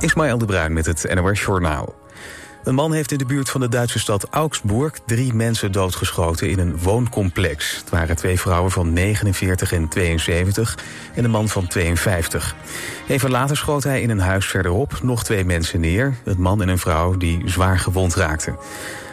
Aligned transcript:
Ismaël 0.00 0.38
de 0.38 0.44
Bruin 0.44 0.72
met 0.72 0.86
het 0.86 1.14
NOS 1.14 1.40
Journaal. 1.40 1.94
Een 2.64 2.74
man 2.74 2.92
heeft 2.92 3.12
in 3.12 3.18
de 3.18 3.24
buurt 3.24 3.50
van 3.50 3.60
de 3.60 3.68
Duitse 3.68 3.98
stad 3.98 4.26
Augsburg... 4.30 4.92
drie 5.06 5.34
mensen 5.34 5.72
doodgeschoten 5.72 6.50
in 6.50 6.58
een 6.58 6.78
wooncomplex. 6.78 7.76
Het 7.76 7.90
waren 7.90 8.16
twee 8.16 8.40
vrouwen 8.40 8.70
van 8.70 8.92
49 8.92 9.72
en 9.72 9.88
72 9.88 10.78
en 11.14 11.24
een 11.24 11.30
man 11.30 11.48
van 11.48 11.66
52. 11.66 12.54
Even 13.08 13.30
later 13.30 13.56
schoot 13.56 13.84
hij 13.84 14.02
in 14.02 14.10
een 14.10 14.20
huis 14.20 14.46
verderop 14.46 14.98
nog 15.02 15.24
twee 15.24 15.44
mensen 15.44 15.80
neer. 15.80 16.14
Een 16.24 16.40
man 16.40 16.62
en 16.62 16.68
een 16.68 16.78
vrouw 16.78 17.16
die 17.16 17.42
zwaar 17.44 17.78
gewond 17.78 18.14
raakten. 18.14 18.56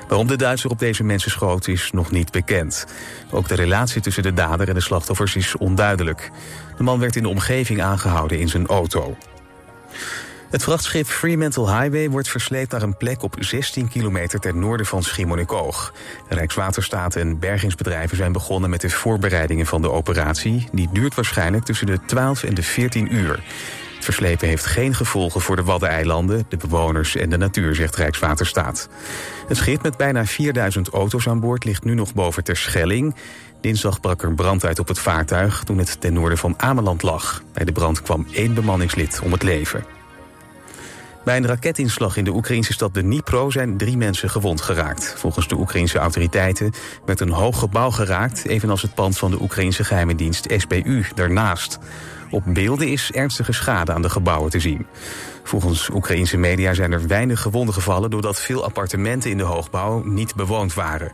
Waarom 0.08 0.28
de 0.28 0.36
Duitser 0.36 0.70
op 0.70 0.80
deze 0.80 1.04
mensen 1.04 1.32
schoot 1.32 1.68
is 1.68 1.92
nog 1.92 2.12
niet 2.12 2.32
bekend. 2.32 2.86
Ook 3.32 3.48
de 3.48 3.56
relatie 3.56 4.02
tussen 4.02 4.24
de 4.24 4.34
dader 4.34 4.68
en 4.68 4.74
de 4.74 4.82
slachtoffers 4.82 5.36
is 5.36 5.58
onduidelijk. 5.58 6.32
De 6.78 6.84
man 6.84 7.00
werd 7.00 7.16
in 7.16 7.24
de 7.24 7.30
omgeving 7.30 7.82
aangehouden 7.82 8.40
in 8.40 8.50
zijn 8.50 8.68
auto. 8.68 9.18
Het 10.50 10.64
vrachtschip 10.64 11.08
Fremantle 11.08 11.72
Highway 11.72 12.10
wordt 12.10 12.30
versleept 12.30 12.72
naar 12.72 12.82
een 12.82 12.98
plek 12.98 13.24
op 13.24 13.36
16 13.40 13.88
kilometer 13.88 14.40
ten 14.40 14.60
noorden 14.60 14.86
van 14.86 15.04
Schiermonnikoog. 15.04 15.94
Rijkswaterstaat 16.30 17.16
en 17.16 17.40
bergingsbedrijven 17.40 18.18
zijn 18.18 18.32
begonnen 18.32 18.70
met 18.70 18.82
de 18.82 18.90
voorbereidingen 18.90 19.66
van 19.66 19.82
de 19.82 19.92
operatie. 19.92 20.68
Die 20.72 20.90
duurt 20.92 21.16
waarschijnlijk 21.16 21.64
tussen 21.64 21.88
de 21.88 22.00
12 22.06 22.44
en 22.44 22.54
de 22.54 22.64
14 22.64 23.16
uur. 23.16 23.44
Het 23.96 24.06
verslepen 24.06 24.48
heeft 24.48 24.66
geen 24.66 24.96
gevolgen 24.96 25.42
voor 25.42 25.56
de 25.56 25.64
Waddeneilanden, 25.64 26.46
de 26.50 26.58
bewoners 26.58 27.16
en 27.16 27.30
de 27.30 27.38
natuur, 27.38 27.76
zegt 27.76 27.96
Rijkswaterstaat. 27.96 28.90
Het 29.48 29.58
schip 29.58 29.84
met 29.84 29.98
bijna 29.98 30.26
4000 30.26 30.90
auto's 30.90 31.28
aan 31.28 31.40
boord 31.40 31.64
ligt 31.64 31.84
nu 31.84 31.94
nog 31.94 32.14
boven 32.14 32.44
Terschelling. 32.44 33.16
Dinsdag 33.62 34.00
brak 34.00 34.22
er 34.22 34.34
brand 34.34 34.66
uit 34.66 34.80
op 34.80 34.88
het 34.88 35.00
vaartuig 35.00 35.64
toen 35.64 35.78
het 35.78 36.02
ten 36.02 36.14
noorden 36.14 36.38
van 36.38 36.54
Ameland 36.58 37.02
lag. 37.02 37.44
Bij 37.54 37.66
de 37.66 37.72
brand 37.72 38.02
kwam 38.02 38.28
één 38.32 38.54
bemanningslid 38.54 39.20
om 39.24 39.32
het 39.32 39.44
leven. 39.44 39.97
Bij 41.28 41.38
een 41.38 41.48
raketinslag 41.48 42.18
in 42.18 42.24
de 42.24 42.34
Oekraïnse 42.34 42.74
stad 42.74 42.94
Dnipro 42.94 43.50
zijn 43.50 43.78
drie 43.78 43.98
mensen 43.98 44.30
gewond 44.30 44.62
geraakt. 44.62 45.14
Volgens 45.18 45.48
de 45.48 45.56
Oekraïnse 45.56 45.98
autoriteiten 45.98 46.74
werd 47.06 47.20
een 47.20 47.32
hoog 47.32 47.60
gebouw 47.60 47.92
geraakt... 47.92 48.46
evenals 48.46 48.82
het 48.82 48.94
pand 48.94 49.18
van 49.18 49.32
de 49.32 49.42
Oekraïnse 49.42 49.84
geheime 49.84 50.16
dienst 50.16 50.48
SBU 50.58 51.06
daarnaast. 51.16 51.80
Op 52.30 52.44
beelden 52.46 52.88
is 52.88 53.12
ernstige 53.12 53.52
schade 53.52 53.94
aan 53.94 54.02
de 54.02 54.10
gebouwen 54.10 54.52
te 54.52 54.60
zien. 54.60 54.86
Volgens 55.44 55.90
Oekraïnse 55.90 56.38
media 56.38 56.74
zijn 56.74 56.92
er 56.92 57.08
weinig 57.08 57.42
gewonden 57.42 57.74
gevallen... 57.74 58.10
doordat 58.10 58.42
veel 58.42 58.64
appartementen 58.64 59.32
in 59.32 59.38
de 59.38 59.44
hoogbouw 59.44 60.04
niet 60.04 60.36
bewoond 60.36 60.74
waren. 60.74 61.12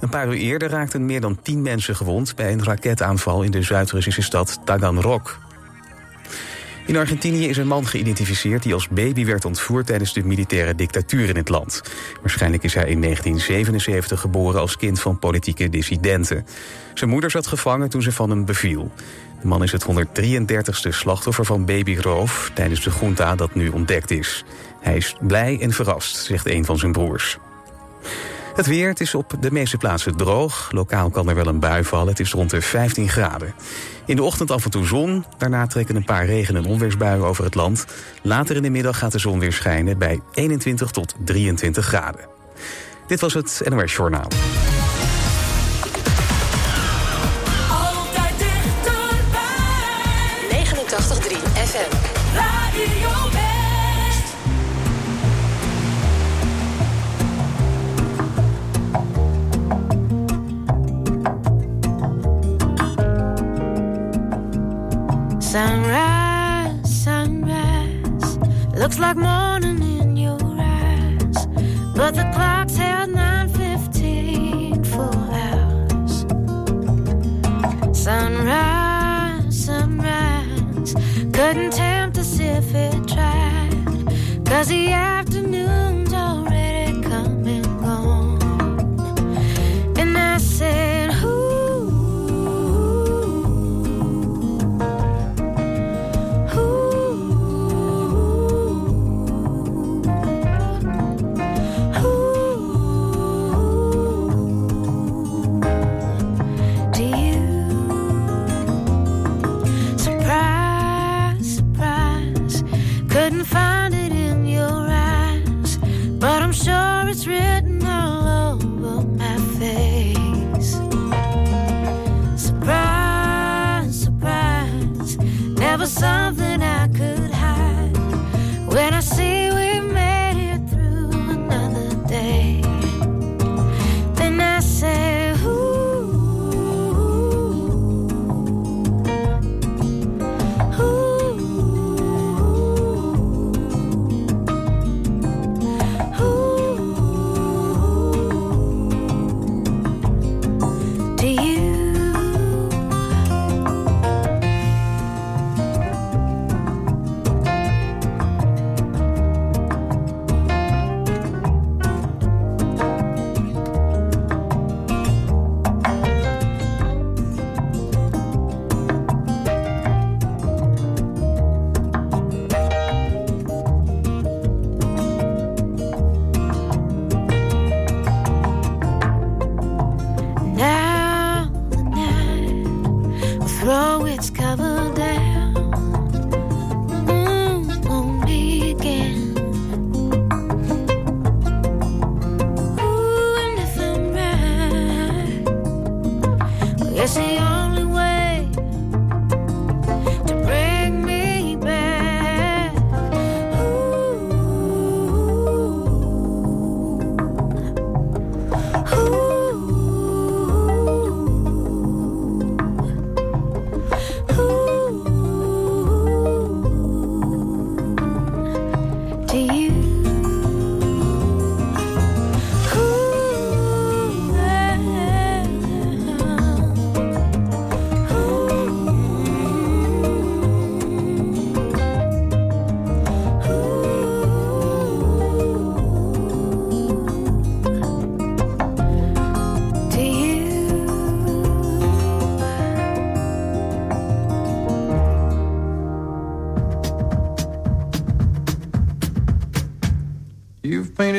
Een 0.00 0.08
paar 0.08 0.26
uur 0.26 0.34
eerder 0.34 0.68
raakten 0.68 1.06
meer 1.06 1.20
dan 1.20 1.42
tien 1.42 1.62
mensen 1.62 1.96
gewond... 1.96 2.36
bij 2.36 2.52
een 2.52 2.64
raketaanval 2.64 3.42
in 3.42 3.50
de 3.50 3.62
Zuid-Russische 3.62 4.22
stad 4.22 4.60
Taganrog. 4.64 5.49
In 6.90 6.96
Argentinië 6.96 7.48
is 7.48 7.56
een 7.56 7.66
man 7.66 7.86
geïdentificeerd 7.86 8.62
die 8.62 8.74
als 8.74 8.88
baby 8.88 9.24
werd 9.24 9.44
ontvoerd 9.44 9.86
tijdens 9.86 10.12
de 10.12 10.24
militaire 10.24 10.74
dictatuur 10.74 11.28
in 11.28 11.36
het 11.36 11.48
land. 11.48 11.82
Waarschijnlijk 12.20 12.62
is 12.62 12.74
hij 12.74 12.88
in 12.88 13.00
1977 13.00 14.20
geboren 14.20 14.60
als 14.60 14.76
kind 14.76 15.00
van 15.00 15.18
politieke 15.18 15.68
dissidenten. 15.68 16.46
Zijn 16.94 17.10
moeder 17.10 17.30
zat 17.30 17.46
gevangen 17.46 17.90
toen 17.90 18.02
ze 18.02 18.12
van 18.12 18.30
hem 18.30 18.44
beviel. 18.44 18.90
De 19.40 19.46
man 19.46 19.62
is 19.62 19.72
het 19.72 19.86
133ste 19.86 20.88
slachtoffer 20.88 21.44
van 21.44 21.64
babyroof 21.64 22.50
tijdens 22.54 22.82
de 22.82 22.90
junta 23.00 23.34
dat 23.34 23.54
nu 23.54 23.68
ontdekt 23.68 24.10
is. 24.10 24.44
Hij 24.80 24.96
is 24.96 25.14
blij 25.20 25.58
en 25.60 25.72
verrast, 25.72 26.16
zegt 26.16 26.46
een 26.46 26.64
van 26.64 26.78
zijn 26.78 26.92
broers. 26.92 27.38
Het 28.60 28.68
weer, 28.68 28.88
het 28.88 29.00
is 29.00 29.14
op 29.14 29.34
de 29.40 29.52
meeste 29.52 29.76
plaatsen 29.76 30.16
droog. 30.16 30.68
Lokaal 30.72 31.10
kan 31.10 31.28
er 31.28 31.34
wel 31.34 31.46
een 31.46 31.60
bui 31.60 31.84
vallen. 31.84 32.08
Het 32.08 32.20
is 32.20 32.32
rond 32.32 32.50
de 32.50 32.60
15 32.60 33.08
graden. 33.08 33.54
In 34.06 34.16
de 34.16 34.22
ochtend 34.22 34.50
af 34.50 34.64
en 34.64 34.70
toe 34.70 34.86
zon. 34.86 35.24
Daarna 35.38 35.66
trekken 35.66 35.96
een 35.96 36.04
paar 36.04 36.26
regen- 36.26 36.56
en 36.56 36.64
onweersbuien 36.64 37.24
over 37.24 37.44
het 37.44 37.54
land. 37.54 37.84
Later 38.22 38.56
in 38.56 38.62
de 38.62 38.70
middag 38.70 38.98
gaat 38.98 39.12
de 39.12 39.18
zon 39.18 39.38
weer 39.38 39.52
schijnen 39.52 39.98
bij 39.98 40.20
21 40.32 40.90
tot 40.90 41.14
23 41.24 41.86
graden. 41.86 42.28
Dit 43.06 43.20
was 43.20 43.34
het 43.34 43.62
NOS 43.68 43.94
Journaal. 43.94 44.28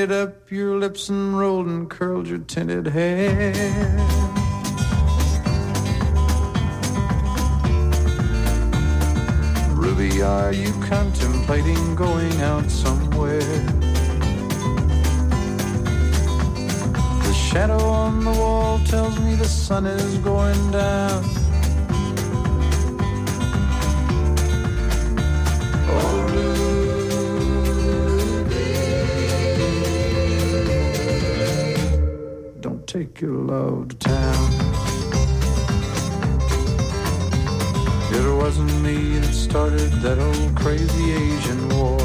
Painted 0.02 0.18
up 0.18 0.50
your 0.50 0.80
lips 0.80 1.10
and 1.10 1.38
rolled 1.38 1.68
and 1.68 1.88
curled 1.88 2.28
your 2.28 2.40
tinted 2.40 2.88
hair. 2.88 3.54
Ruby, 9.76 10.24
are 10.24 10.52
you 10.54 10.72
contemplating 10.82 11.94
going 11.94 12.42
out 12.42 12.68
somewhere? 12.72 13.42
The 17.28 17.34
shadow 17.34 17.78
on 17.78 18.24
the 18.24 18.32
wall 18.32 18.80
tells 18.86 19.20
me 19.20 19.36
the 19.36 19.46
sun 19.46 19.86
is 19.86 20.18
going 20.18 20.72
down. 20.72 21.41
Take 32.92 33.22
your 33.22 33.38
love 33.38 33.88
to 33.88 33.96
town. 33.96 34.52
It 38.12 38.36
wasn't 38.36 38.82
me 38.82 39.18
that 39.20 39.34
started 39.34 39.92
that 40.04 40.20
old 40.20 40.58
crazy 40.58 41.14
Asian 41.14 41.70
war. 41.70 41.98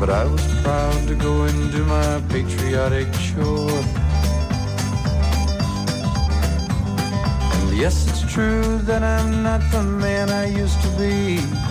But 0.00 0.08
I 0.08 0.24
was 0.24 0.42
proud 0.62 1.08
to 1.08 1.14
go 1.14 1.42
and 1.42 1.70
do 1.70 1.84
my 1.84 2.22
patriotic 2.30 3.12
chore. 3.12 3.82
And 7.52 7.76
yes, 7.76 8.08
it's 8.08 8.32
true 8.32 8.78
that 8.88 9.02
I'm 9.02 9.42
not 9.42 9.60
the 9.70 9.82
man 9.82 10.30
I 10.30 10.46
used 10.46 10.80
to 10.80 10.88
be. 10.96 11.69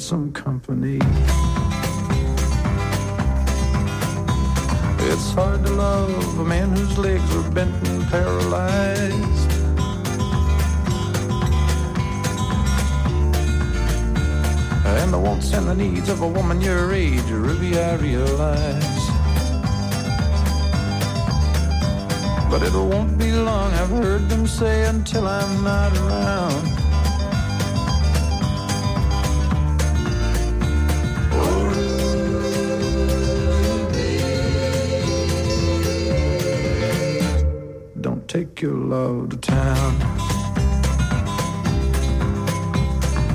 Some 0.00 0.32
company. 0.32 0.98
It's 5.10 5.32
hard 5.32 5.64
to 5.66 5.72
love 5.72 6.38
a 6.38 6.44
man 6.44 6.74
whose 6.74 6.96
legs 6.96 7.36
are 7.36 7.50
bent 7.50 7.74
and 7.88 8.06
paralyzed. 8.08 9.50
And 14.86 15.12
the 15.12 15.18
wants 15.18 15.52
and 15.52 15.68
the 15.68 15.74
needs 15.74 16.08
of 16.08 16.22
a 16.22 16.28
woman 16.28 16.60
your 16.60 16.92
age, 16.92 17.28
Ruby, 17.30 17.78
I 17.78 17.96
realize. 17.96 19.00
But 22.50 22.62
it 22.62 22.72
won't 22.72 23.18
be 23.18 23.32
long, 23.32 23.72
I've 23.74 23.90
heard 23.90 24.28
them 24.28 24.46
say, 24.46 24.86
until 24.86 25.26
I'm 25.26 25.62
not 25.62 25.96
around. 25.98 26.79
Your 38.62 38.74
love 38.74 39.30
to 39.30 39.36
town. 39.36 39.92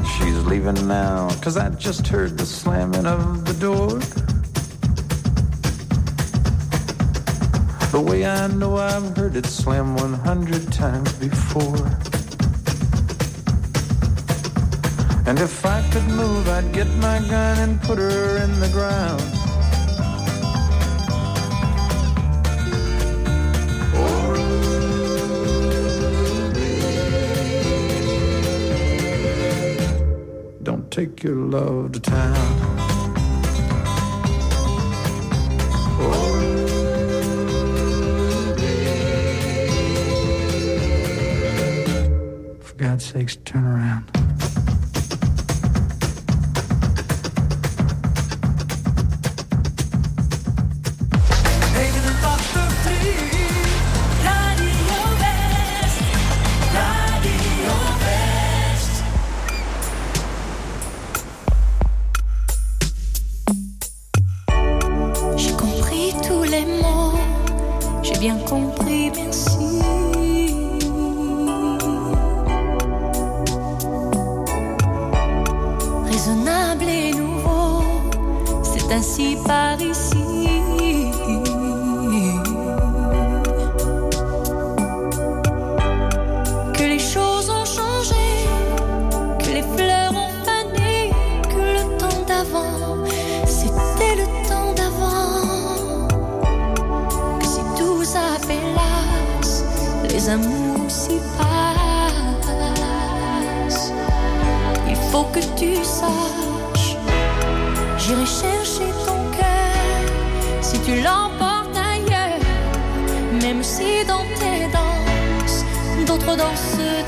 She's 0.05 0.45
leaving 0.45 0.87
now, 0.87 1.29
cause 1.41 1.57
I 1.57 1.69
just 1.69 2.07
heard 2.07 2.37
the 2.37 2.45
slamming 2.45 3.05
of 3.05 3.45
the 3.45 3.53
door. 3.53 3.99
The 7.91 8.01
way 8.01 8.25
I 8.25 8.47
know 8.47 8.77
I've 8.77 9.15
heard 9.15 9.35
it 9.35 9.45
slam 9.45 9.95
100 9.95 10.71
times 10.71 11.13
before. 11.13 11.87
And 15.27 15.39
if 15.39 15.65
I 15.65 15.81
could 15.91 16.07
move, 16.09 16.47
I'd 16.49 16.71
get 16.73 16.87
my 16.97 17.19
gun 17.19 17.57
and 17.57 17.81
put 17.81 17.97
her 17.97 18.37
in 18.43 18.59
the 18.59 18.69
ground. 18.69 19.34
Take 30.95 31.23
your 31.23 31.35
love 31.35 31.91
to 31.91 31.99
town. 31.99 32.37
Oh, 35.99 36.39
for 42.61 42.75
God's 42.75 43.03
sakes, 43.03 43.35
turn 43.43 43.65
around. 43.65 44.14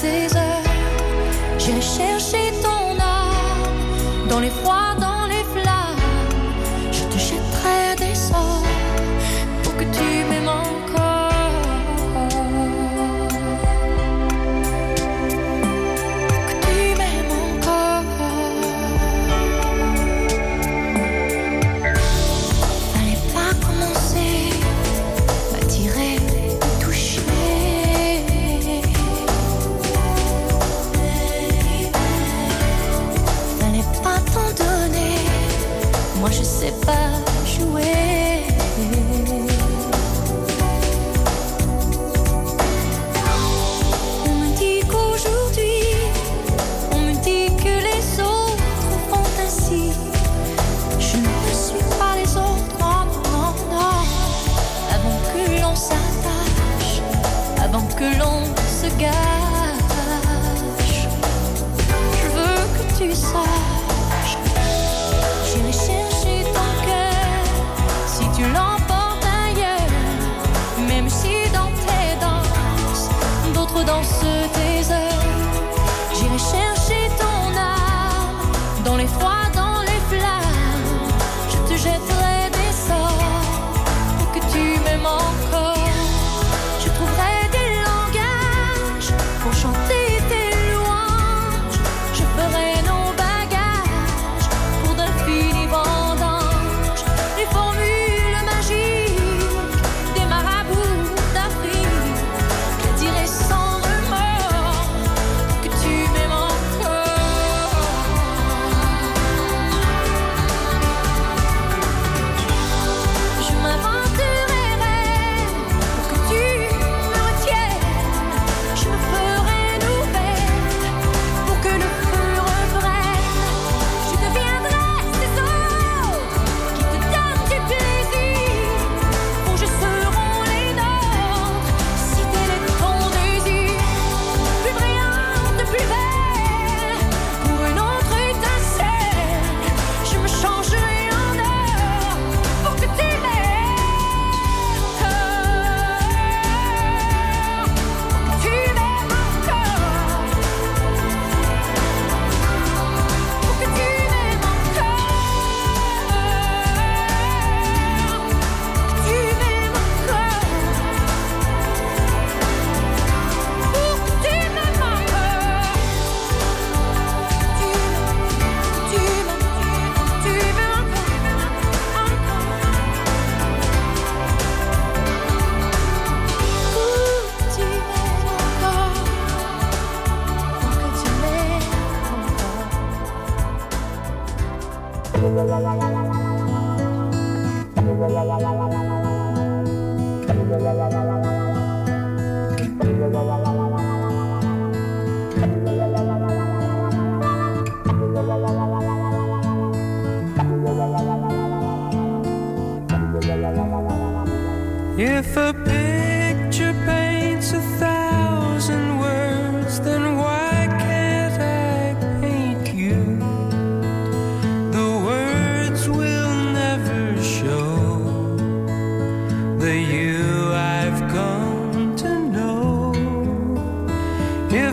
désert. 0.01 0.63
J'ai 1.57 1.81
cherché 1.81 2.51
ton 2.63 2.99
âme 2.99 4.27
dans 4.29 4.39
les 4.39 4.49
froids. 4.49 4.96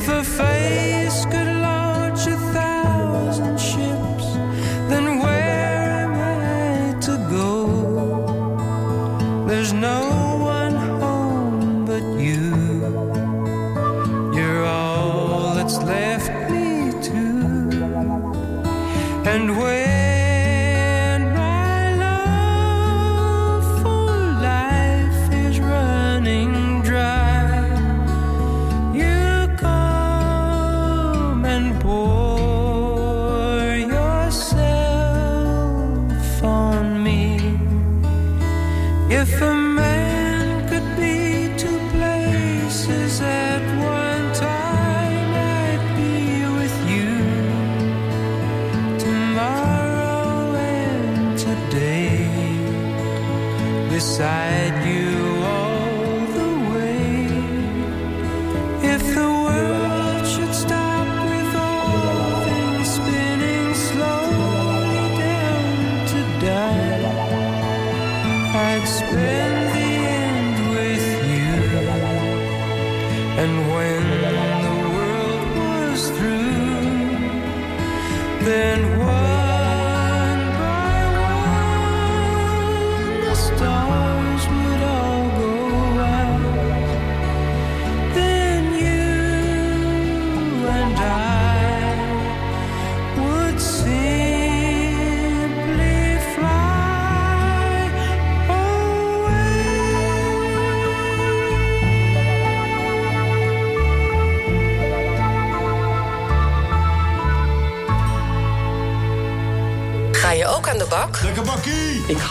if 0.07 0.11
a 0.11 0.23
face 0.23 1.25
could 1.27 1.54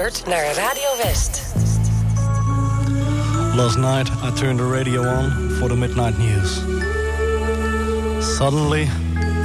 Luistert 0.00 0.26
naar 0.26 0.54
Radio 0.54 0.96
West. 1.02 1.42
Last 3.54 3.76
night 3.76 4.08
I 4.22 4.30
turned 4.40 4.58
the 4.58 4.68
radio 4.68 5.02
on 5.02 5.50
for 5.58 5.68
the 5.68 5.76
midnight 5.76 6.18
news. 6.18 6.62
Suddenly 8.36 8.88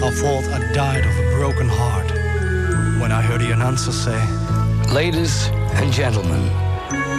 I 0.03 0.11
thought 0.11 0.43
I 0.43 0.73
died 0.73 1.05
of 1.05 1.17
a 1.17 1.37
broken 1.37 1.67
heart 1.67 2.11
when 3.01 3.11
I 3.11 3.21
heard 3.21 3.41
the 3.41 3.51
announcer 3.51 3.91
say, 3.91 4.21
Ladies 4.93 5.49
and 5.73 5.93
gentlemen, 5.93 6.49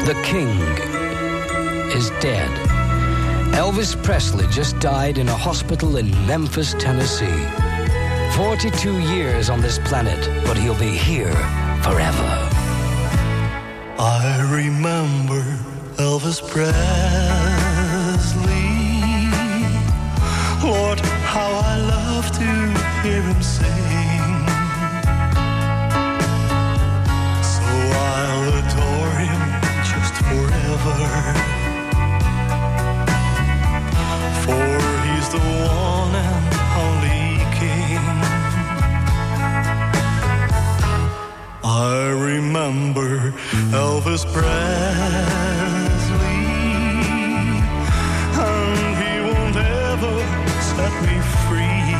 the 0.06 0.14
king 0.22 0.58
is 1.92 2.10
dead. 2.20 2.50
Elvis 3.52 3.94
Presley 4.02 4.46
just 4.50 4.78
died 4.78 5.18
in 5.18 5.28
a 5.28 5.36
hospital 5.36 5.96
in 5.96 6.10
Memphis, 6.26 6.74
Tennessee. 6.78 7.46
42 8.34 8.98
years 9.14 9.50
on 9.50 9.60
this 9.60 9.78
planet, 9.78 10.30
but 10.46 10.56
he'll 10.56 10.78
be 10.78 10.96
here 10.96 11.36
forever. 11.82 12.45
I 13.98 14.42
remember 14.52 15.42
Elvis 15.96 16.40
Presley. 16.46 16.76
Lord, 20.62 21.00
how 21.00 21.50
I 21.50 21.76
love 21.78 22.30
to 22.32 22.44
hear 23.02 23.22
him 23.22 23.42
sing. 23.42 24.46
So 27.54 27.64
I'll 28.12 28.48
adore 28.60 29.16
him 29.24 29.40
just 29.90 30.14
forever. 30.28 30.98
For 34.44 34.68
he's 35.06 35.28
the 35.30 35.40
one 35.40 36.14
and 36.14 36.55
I 41.78 42.08
remember 42.08 43.32
Elvis 43.70 44.24
Presley, 44.32 44.46
and 48.32 48.96
he 48.96 49.20
won't 49.20 49.56
ever 49.56 50.14
set 50.72 50.94
me 51.04 51.16
free. 51.44 51.92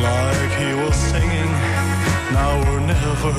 Like 0.00 0.52
he 0.62 0.70
was 0.80 0.96
singing, 1.12 1.52
now 2.32 2.56
or 2.72 2.80
never. 2.80 3.36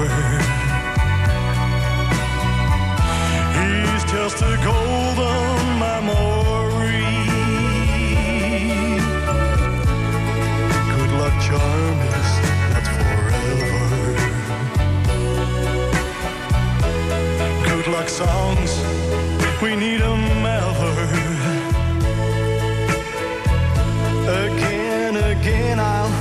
He's 3.57 4.03
just 4.11 4.37
a 4.43 4.55
golden 4.63 5.79
memory. 5.81 7.09
Good 10.93 11.11
luck 11.17 11.35
charm 11.41 12.10
Good 18.01 18.09
songs, 18.09 18.71
we 19.61 19.75
need 19.75 20.01
'em 20.01 20.43
ever. 20.43 20.93
Again, 24.45 25.17
again, 25.17 25.79
I'll 25.79 26.11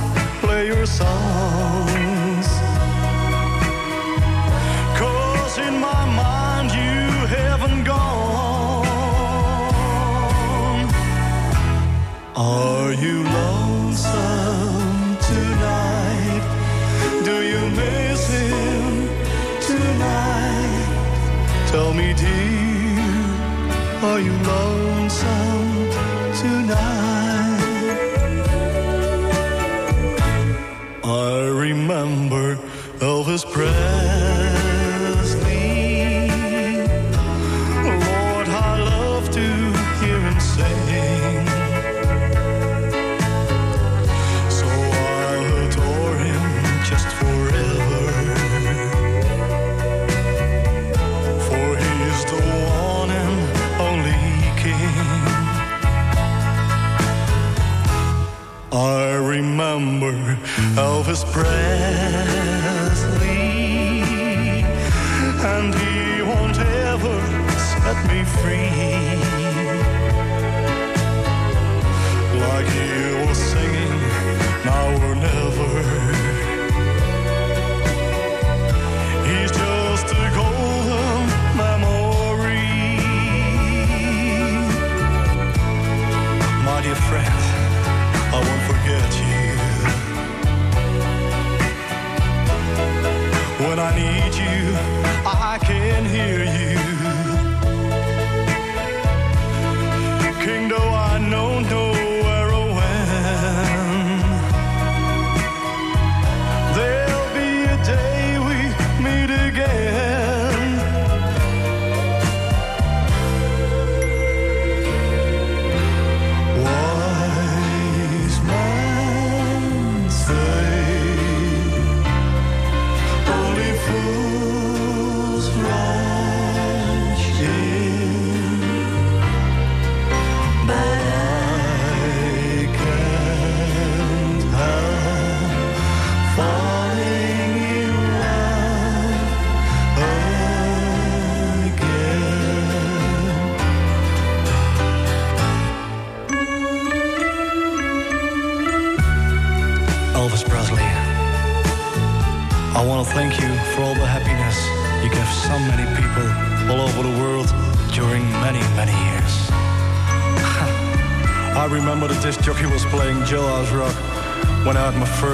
play 0.41 0.67
your 0.67 0.85
songs. 0.85 1.60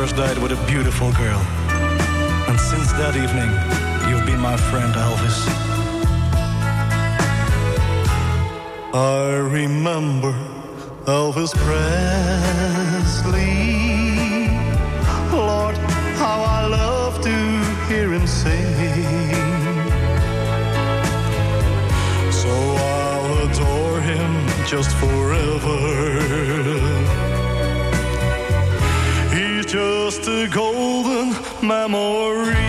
First 0.01 0.15
date 0.15 0.37
with 0.37 0.51
a 0.51 0.65
beautiful 0.67 1.11
girl. 1.13 1.39
And 2.49 2.59
since 2.59 2.91
that 2.99 3.15
evening, 3.23 3.51
you've 4.07 4.25
been 4.27 4.39
my 4.39 4.55
friend, 4.69 4.93
Elvis. 4.93 5.37
I 8.93 9.37
remember 9.57 10.33
Elvis 11.05 11.53
Presley. 11.65 13.45
Lord, 15.35 15.75
how 16.21 16.39
I 16.57 16.59
love 16.67 17.19
to 17.29 17.37
hear 17.89 18.07
him 18.13 18.27
sing. 18.27 19.33
So 22.41 22.53
I'll 22.93 23.37
adore 23.49 23.99
him 24.01 24.31
just 24.67 24.91
forever. 24.97 26.96
Just 29.67 30.25
a 30.29 30.47
golden 30.47 31.35
memory. 31.61 32.66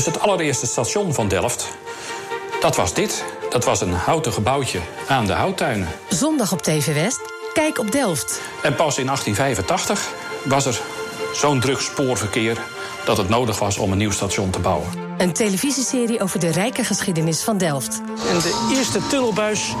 Dus 0.00 0.14
het 0.14 0.20
allereerste 0.20 0.66
station 0.66 1.14
van 1.14 1.28
Delft, 1.28 1.68
dat 2.60 2.76
was 2.76 2.94
dit. 2.94 3.24
Dat 3.50 3.64
was 3.64 3.80
een 3.80 3.92
houten 3.92 4.32
gebouwtje 4.32 4.78
aan 5.08 5.26
de 5.26 5.32
houttuinen. 5.32 5.88
Zondag 6.08 6.52
op 6.52 6.62
TV 6.62 6.94
West. 6.94 7.20
Kijk 7.52 7.78
op 7.78 7.92
Delft. 7.92 8.40
En 8.62 8.74
pas 8.74 8.98
in 8.98 9.06
1885 9.06 10.12
was 10.44 10.66
er 10.66 10.80
zo'n 11.34 11.60
druk 11.60 11.80
spoorverkeer 11.80 12.58
dat 13.04 13.16
het 13.16 13.28
nodig 13.28 13.58
was 13.58 13.78
om 13.78 13.92
een 13.92 13.98
nieuw 13.98 14.10
station 14.10 14.50
te 14.50 14.58
bouwen. 14.58 14.88
Een 15.18 15.32
televisieserie 15.32 16.20
over 16.20 16.40
de 16.40 16.50
rijke 16.50 16.84
geschiedenis 16.84 17.42
van 17.42 17.58
Delft. 17.58 18.00
En 18.28 18.38
de 18.38 18.68
eerste 18.76 19.06
tunnelbuis 19.06 19.74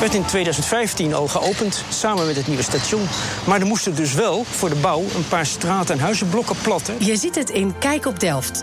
werd 0.00 0.14
in 0.14 0.24
2015 0.24 1.14
al 1.14 1.28
geopend, 1.28 1.84
samen 1.88 2.26
met 2.26 2.36
het 2.36 2.46
nieuwe 2.46 2.62
station. 2.62 3.06
Maar 3.46 3.60
er 3.60 3.66
moesten 3.66 3.94
dus 3.94 4.12
wel 4.12 4.44
voor 4.44 4.68
de 4.68 4.74
bouw 4.74 5.00
een 5.00 5.28
paar 5.28 5.46
straat- 5.46 5.90
en 5.90 5.98
huizenblokken 5.98 6.56
platten. 6.62 6.94
Je 6.98 7.16
ziet 7.16 7.34
het 7.34 7.50
in 7.50 7.78
Kijk 7.78 8.06
op 8.06 8.20
Delft. 8.20 8.62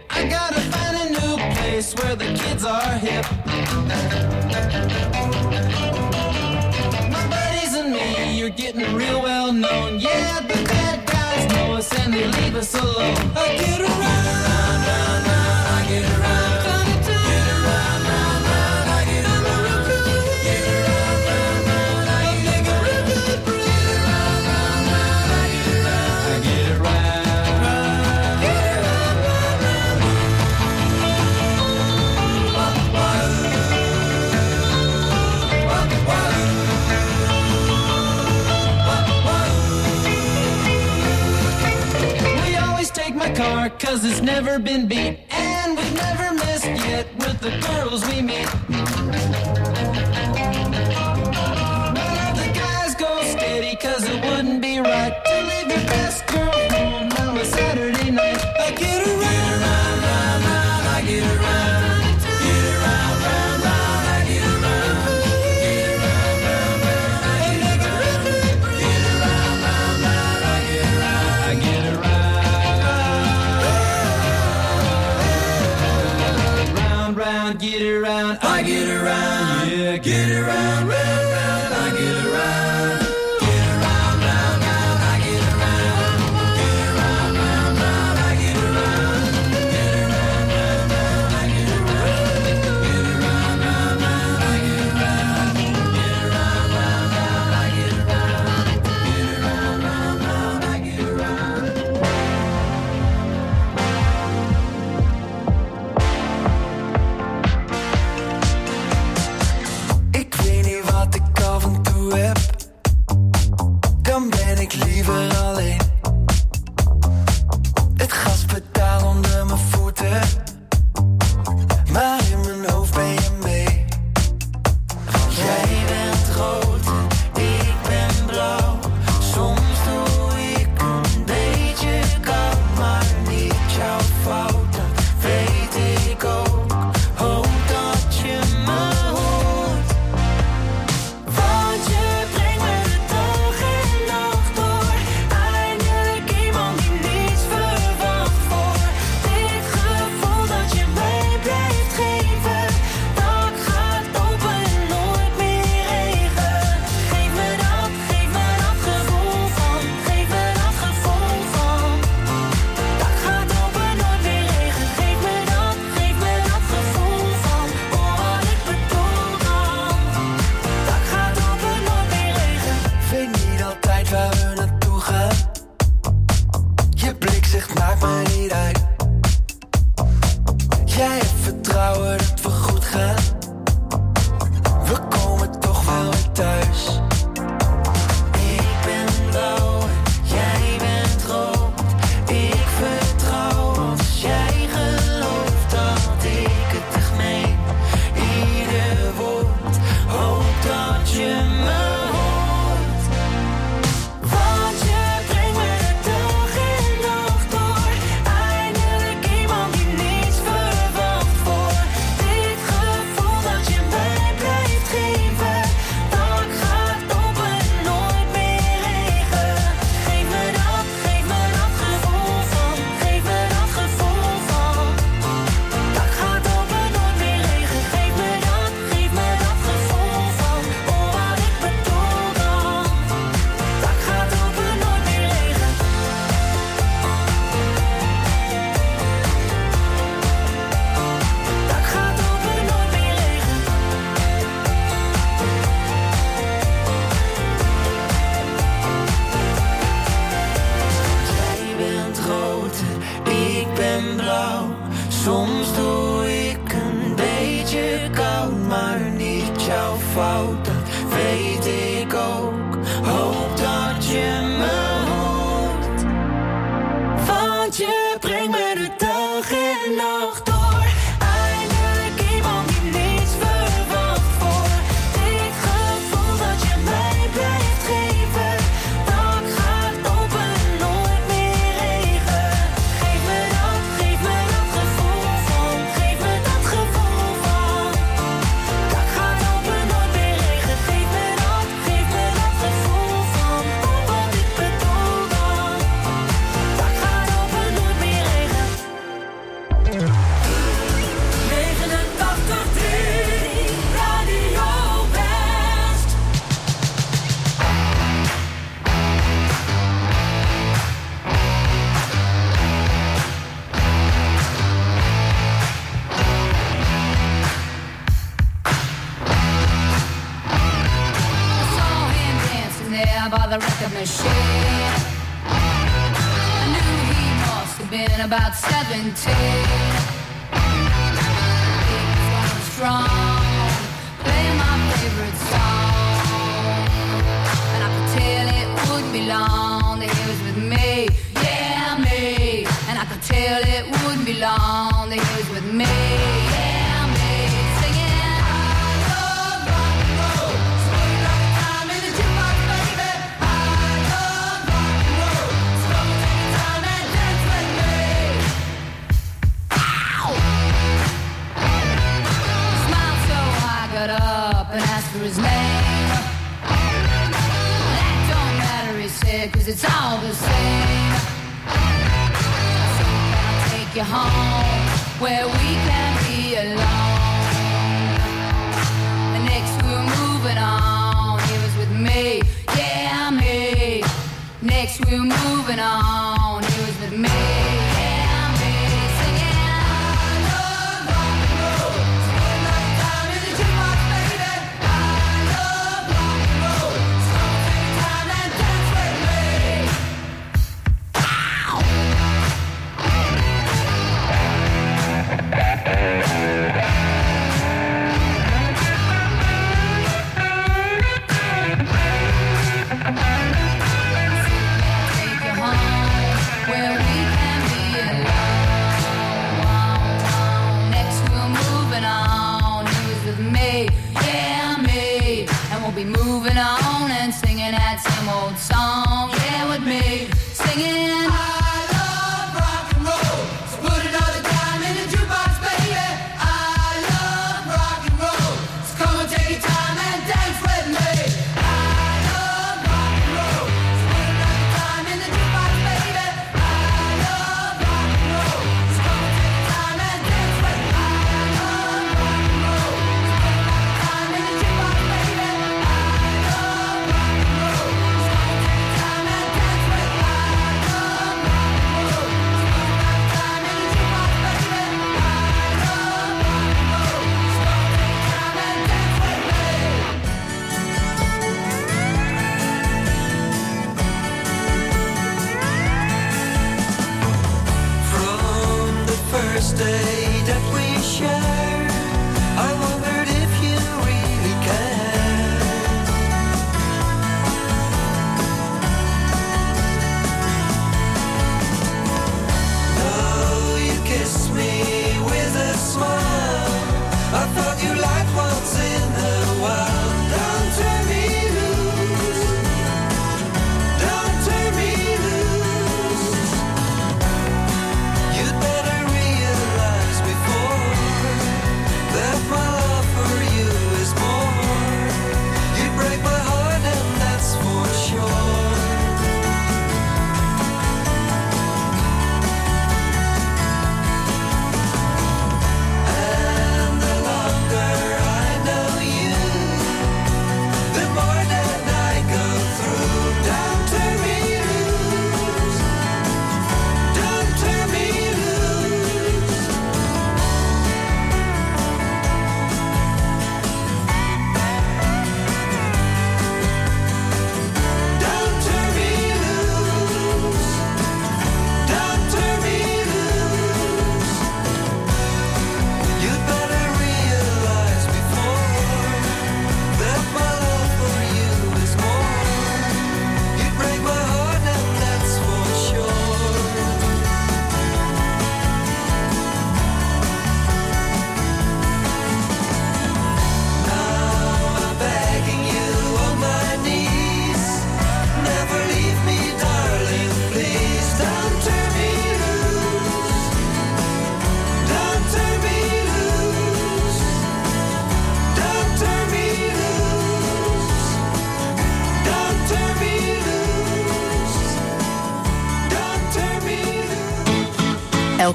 Place 1.81 1.95
where 2.03 2.15
the 2.15 2.25
kids 2.37 2.63
are 2.63 2.93
hip. 2.99 3.25
My 7.11 7.27
buddies 7.27 7.73
and 7.75 7.91
me, 7.91 8.37
you're 8.37 8.49
getting 8.49 8.95
real 8.95 9.21
well 9.21 9.51
known. 9.51 9.99
Yeah, 9.99 10.41
the 10.41 10.63
bad 10.65 11.07
guys 11.07 11.53
know 11.53 11.73
us 11.73 11.91
and 11.99 12.13
they 12.13 12.27
leave 12.27 12.55
us 12.55 12.73
alone. 12.75 13.15
I 13.35 13.70
cause 44.01 44.11
it's 44.11 44.21
never 44.21 44.57
been 44.57 44.87
beat. 44.87 45.19
And 45.29 45.77
we've 45.77 45.93
never 45.93 46.33
missed 46.33 46.65
yet 46.65 47.07
with 47.17 47.39
the 47.39 47.51
girls 47.67 48.03
we 48.07 48.21
meet. 48.21 48.47
None 48.69 48.81
of 52.27 52.35
the 52.41 52.51
guys 52.53 52.95
go 52.95 53.21
steady 53.23 53.75
cause 53.75 54.03
it 54.09 54.23
wouldn't 54.25 54.61
be 54.61 54.79
right 54.79 55.13
To 55.25 55.41
leave 55.49 55.67
your 55.67 55.85
best 55.87 56.25
girl 56.27 56.40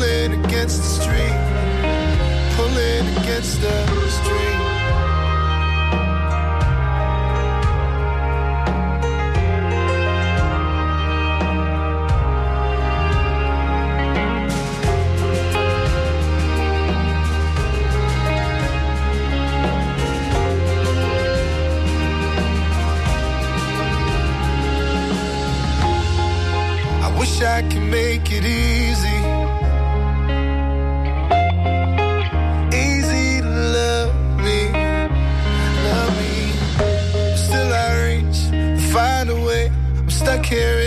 Pulling 0.00 0.42
against 0.46 0.78
the 0.80 0.88
street. 1.02 1.36
Pulling 2.56 3.06
against 3.18 3.60
the 3.60 3.74
street. 4.08 4.56
I 27.02 27.14
wish 27.18 27.42
I 27.42 27.60
could 27.68 27.82
make 27.82 28.32
it 28.32 28.46
easy 28.46 28.79
care 40.50 40.79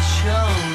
chose 0.00 0.73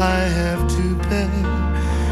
I 0.00 0.20
have 0.40 0.68
to 0.76 0.96
pay. 1.08 1.30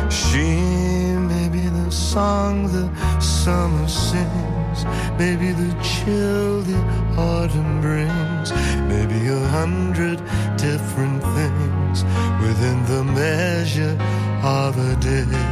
She 0.09 1.17
may 1.17 1.49
be 1.49 1.67
the 1.69 1.91
song 1.91 2.67
the 2.69 2.87
summer 3.21 3.89
sings, 3.89 4.85
maybe 5.19 5.53
the 5.53 5.73
chill 5.83 6.61
the 6.63 6.79
autumn 7.19 7.81
brings, 7.81 8.53
maybe 8.89 9.27
a 9.29 9.49
hundred 9.49 10.19
different 10.57 11.23
things 11.37 12.05
within 12.41 12.85
the 12.87 13.05
measure 13.05 13.97
of 14.43 14.79
a 14.79 14.97
day. 14.97 15.52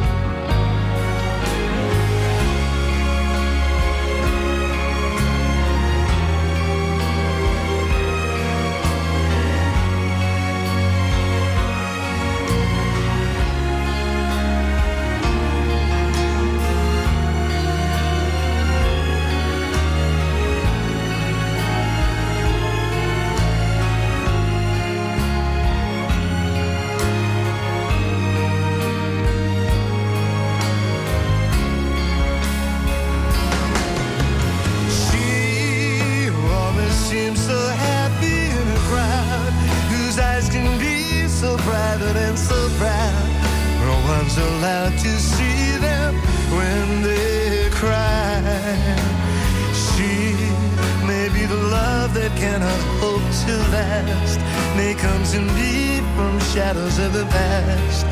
to 53.45 53.57
last 53.71 54.39
may 54.77 54.93
come 54.93 55.23
to 55.23 55.39
me 55.55 55.97
from 56.15 56.39
shadows 56.53 56.99
of 56.99 57.13
the 57.13 57.25
past 57.25 58.05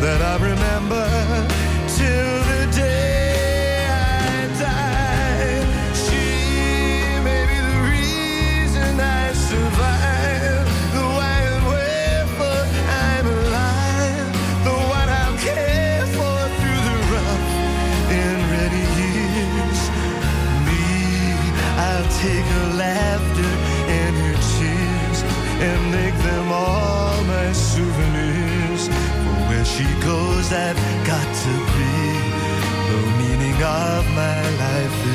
that 0.00 0.20
I 0.22 0.34
remember 0.36 1.06
till 1.96 2.38
the 2.50 2.76
day. 2.76 3.25
I've 30.52 30.76
got 31.04 31.34
to 31.44 31.54
be 31.74 31.94
the 32.90 33.00
meaning 33.18 33.60
of 33.62 34.06
my 34.14 34.42
life 34.62 35.05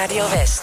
Radio 0.00 0.24
West. 0.30 0.59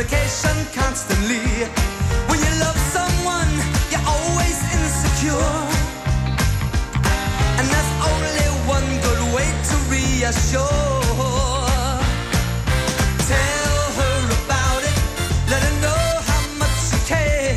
Communication 0.00 0.56
constantly. 0.72 1.66
When 2.28 2.38
you 2.38 2.52
love 2.60 2.76
someone, 2.92 3.50
you're 3.90 4.06
always 4.06 4.56
insecure. 4.72 5.58
And 7.58 7.66
there's 7.68 7.92
only 8.08 8.48
one 8.66 8.88
good 9.04 9.34
way 9.34 9.48
to 9.68 9.76
reassure. 9.92 11.12
Tell 13.28 13.80
her 14.00 14.20
about 14.44 14.82
it. 14.88 14.96
Let 15.50 15.62
her 15.62 15.76
know 15.84 16.04
how 16.30 16.42
much 16.58 16.78
you 16.92 17.00
care. 17.06 17.56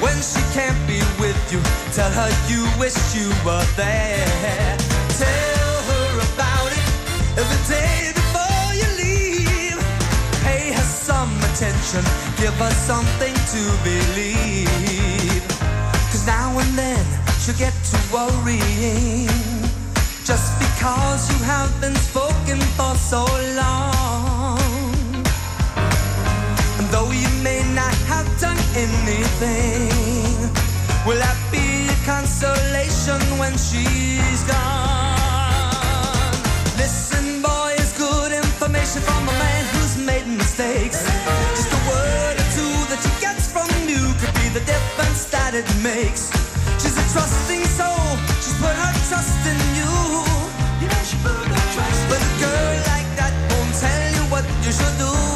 When 0.00 0.16
she 0.22 0.42
can't 0.52 0.80
be 0.88 0.98
with 1.20 1.38
you, 1.52 1.60
tell 1.92 2.10
her 2.10 2.30
you 2.48 2.66
wish 2.80 2.96
you 3.14 3.28
were 3.44 3.64
there. 3.76 4.75
Give 12.36 12.54
her 12.54 12.70
something 12.70 13.34
to 13.52 13.62
believe. 13.82 15.42
Cause 16.10 16.26
now 16.26 16.58
and 16.58 16.72
then 16.76 17.04
she'll 17.40 17.56
get 17.56 17.72
to 17.90 17.98
worrying. 18.12 19.28
Just 20.24 20.58
because 20.58 21.30
you 21.32 21.38
have 21.44 21.72
been 21.80 21.94
spoken 21.96 22.58
for 22.76 22.94
so 22.96 23.24
long. 23.56 24.58
And 26.78 26.86
though 26.92 27.10
you 27.10 27.30
may 27.42 27.62
not 27.74 27.94
have 28.12 28.28
done 28.40 28.58
anything, 28.76 29.88
will 31.06 31.18
that 31.18 31.38
be 31.50 31.88
a 31.88 31.98
consolation 32.04 33.20
when 33.40 33.56
she's 33.56 34.42
gone? 34.44 35.16
Listen, 36.76 37.40
boy, 37.40 37.74
it's 37.78 37.96
good 37.96 38.32
information 38.32 39.00
from 39.02 39.28
a 39.28 39.32
man 39.32 39.55
made 40.06 40.26
mistakes. 40.26 41.02
Just 41.58 41.72
a 41.74 41.80
word 41.90 42.36
or 42.38 42.48
two 42.54 42.74
that 42.90 43.00
she 43.02 43.12
gets 43.20 43.50
from 43.50 43.66
you 43.90 44.02
could 44.22 44.32
be 44.38 44.46
the 44.54 44.62
difference 44.62 45.24
that 45.34 45.52
it 45.52 45.66
makes. 45.82 46.30
She's 46.80 46.94
a 46.94 47.06
trusting 47.12 47.64
soul, 47.78 48.06
she's 48.38 48.54
put 48.62 48.74
her 48.82 48.92
trust 49.10 49.42
in 49.50 49.58
you. 49.74 49.92
You 50.80 50.86
know 50.92 51.02
she 51.10 51.16
put 51.26 51.34
her 51.34 51.66
trust 51.74 52.00
But 52.08 52.20
a 52.22 52.32
girl 52.38 52.74
like 52.94 53.10
that 53.18 53.34
won't 53.50 53.74
tell 53.82 54.02
you 54.16 54.24
what 54.30 54.44
you 54.64 54.72
should 54.72 54.96
do. 55.02 55.35